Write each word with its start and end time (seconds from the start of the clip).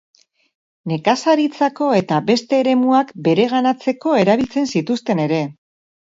Nekazaritzako 0.91 1.89
eta 1.97 2.17
beste 2.29 2.57
eremuak 2.63 3.11
bereganatzeko 3.27 4.15
erabiltzen 4.23 4.67
zituzten 4.79 5.21
ere. 5.27 5.43